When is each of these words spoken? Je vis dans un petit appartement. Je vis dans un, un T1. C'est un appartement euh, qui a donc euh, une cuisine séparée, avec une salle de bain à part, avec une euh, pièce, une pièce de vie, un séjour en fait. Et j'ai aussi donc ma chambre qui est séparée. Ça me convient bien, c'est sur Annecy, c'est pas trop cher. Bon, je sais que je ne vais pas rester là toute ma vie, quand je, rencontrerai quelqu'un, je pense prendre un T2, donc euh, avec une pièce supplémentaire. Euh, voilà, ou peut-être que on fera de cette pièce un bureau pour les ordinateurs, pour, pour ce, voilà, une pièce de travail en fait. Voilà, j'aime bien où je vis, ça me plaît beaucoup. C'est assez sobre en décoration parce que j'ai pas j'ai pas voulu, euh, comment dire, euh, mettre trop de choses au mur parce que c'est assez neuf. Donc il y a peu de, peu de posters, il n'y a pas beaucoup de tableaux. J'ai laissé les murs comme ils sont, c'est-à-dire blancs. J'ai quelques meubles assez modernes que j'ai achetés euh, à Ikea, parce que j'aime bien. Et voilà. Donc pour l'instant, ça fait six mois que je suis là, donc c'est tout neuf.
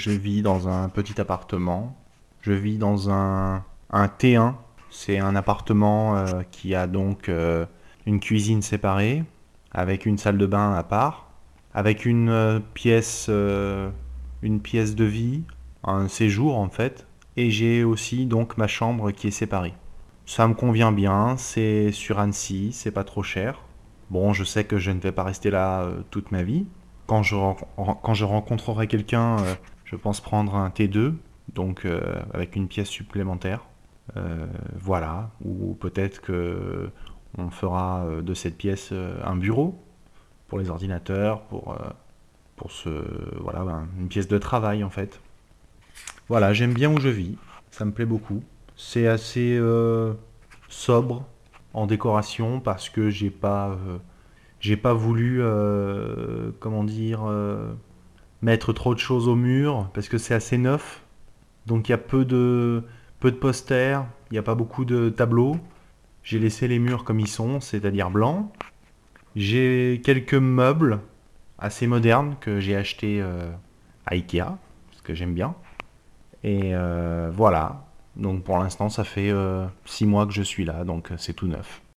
Je 0.00 0.12
vis 0.12 0.40
dans 0.40 0.66
un 0.66 0.88
petit 0.88 1.20
appartement. 1.20 1.94
Je 2.40 2.52
vis 2.52 2.78
dans 2.78 3.10
un, 3.10 3.62
un 3.90 4.06
T1. 4.06 4.54
C'est 4.88 5.18
un 5.18 5.36
appartement 5.36 6.16
euh, 6.16 6.40
qui 6.50 6.74
a 6.74 6.86
donc 6.86 7.28
euh, 7.28 7.66
une 8.06 8.18
cuisine 8.18 8.62
séparée, 8.62 9.24
avec 9.72 10.06
une 10.06 10.16
salle 10.16 10.38
de 10.38 10.46
bain 10.46 10.72
à 10.72 10.84
part, 10.84 11.28
avec 11.74 12.06
une 12.06 12.30
euh, 12.30 12.60
pièce, 12.72 13.28
une 13.28 14.60
pièce 14.62 14.94
de 14.94 15.04
vie, 15.04 15.42
un 15.84 16.08
séjour 16.08 16.56
en 16.58 16.70
fait. 16.70 17.06
Et 17.36 17.50
j'ai 17.50 17.84
aussi 17.84 18.24
donc 18.24 18.56
ma 18.56 18.68
chambre 18.68 19.10
qui 19.10 19.26
est 19.26 19.30
séparée. 19.30 19.74
Ça 20.24 20.48
me 20.48 20.54
convient 20.54 20.92
bien, 20.92 21.36
c'est 21.36 21.92
sur 21.92 22.20
Annecy, 22.20 22.70
c'est 22.72 22.90
pas 22.90 23.04
trop 23.04 23.22
cher. 23.22 23.60
Bon, 24.08 24.32
je 24.32 24.44
sais 24.44 24.64
que 24.64 24.78
je 24.78 24.92
ne 24.92 24.98
vais 24.98 25.12
pas 25.12 25.24
rester 25.24 25.50
là 25.50 25.86
toute 26.10 26.32
ma 26.32 26.42
vie, 26.42 26.64
quand 27.06 27.22
je, 27.22 28.24
rencontrerai 28.24 28.86
quelqu'un, 28.86 29.36
je 29.90 29.96
pense 29.96 30.20
prendre 30.20 30.54
un 30.54 30.68
T2, 30.68 31.14
donc 31.52 31.84
euh, 31.84 32.00
avec 32.32 32.54
une 32.54 32.68
pièce 32.68 32.88
supplémentaire. 32.88 33.66
Euh, 34.16 34.46
voilà, 34.76 35.30
ou 35.44 35.74
peut-être 35.74 36.20
que 36.20 36.90
on 37.38 37.50
fera 37.50 38.04
de 38.22 38.34
cette 38.34 38.56
pièce 38.56 38.92
un 39.24 39.36
bureau 39.36 39.80
pour 40.48 40.58
les 40.58 40.68
ordinateurs, 40.68 41.42
pour, 41.42 41.78
pour 42.56 42.72
ce, 42.72 42.90
voilà, 43.40 43.84
une 44.00 44.08
pièce 44.08 44.26
de 44.26 44.36
travail 44.36 44.82
en 44.82 44.90
fait. 44.90 45.20
Voilà, 46.28 46.52
j'aime 46.52 46.74
bien 46.74 46.92
où 46.92 46.98
je 46.98 47.08
vis, 47.08 47.38
ça 47.70 47.84
me 47.84 47.92
plaît 47.92 48.04
beaucoup. 48.04 48.42
C'est 48.76 49.06
assez 49.06 49.60
sobre 50.68 51.24
en 51.72 51.86
décoration 51.86 52.58
parce 52.58 52.88
que 52.88 53.10
j'ai 53.10 53.30
pas 53.30 53.78
j'ai 54.60 54.76
pas 54.76 54.92
voulu, 54.92 55.38
euh, 55.40 56.50
comment 56.60 56.84
dire, 56.84 57.22
euh, 57.26 57.72
mettre 58.42 58.72
trop 58.72 58.94
de 58.94 59.00
choses 59.00 59.28
au 59.28 59.36
mur 59.36 59.90
parce 59.94 60.08
que 60.08 60.18
c'est 60.18 60.34
assez 60.34 60.58
neuf. 60.58 61.02
Donc 61.66 61.88
il 61.88 61.92
y 61.92 61.94
a 61.94 61.98
peu 61.98 62.24
de, 62.24 62.84
peu 63.20 63.30
de 63.30 63.36
posters, 63.36 64.06
il 64.30 64.34
n'y 64.34 64.38
a 64.38 64.42
pas 64.42 64.54
beaucoup 64.54 64.84
de 64.84 65.08
tableaux. 65.08 65.56
J'ai 66.22 66.38
laissé 66.38 66.68
les 66.68 66.78
murs 66.78 67.04
comme 67.04 67.20
ils 67.20 67.28
sont, 67.28 67.60
c'est-à-dire 67.60 68.10
blancs. 68.10 68.50
J'ai 69.36 70.00
quelques 70.04 70.34
meubles 70.34 71.00
assez 71.58 71.86
modernes 71.86 72.36
que 72.40 72.60
j'ai 72.60 72.76
achetés 72.76 73.20
euh, 73.20 73.50
à 74.06 74.14
Ikea, 74.14 74.56
parce 74.90 75.02
que 75.02 75.14
j'aime 75.14 75.34
bien. 75.34 75.54
Et 76.42 76.72
voilà. 77.32 77.86
Donc 78.16 78.44
pour 78.44 78.58
l'instant, 78.58 78.88
ça 78.88 79.04
fait 79.04 79.32
six 79.84 80.06
mois 80.06 80.26
que 80.26 80.32
je 80.32 80.42
suis 80.42 80.64
là, 80.64 80.84
donc 80.84 81.10
c'est 81.18 81.34
tout 81.34 81.46
neuf. 81.46 81.82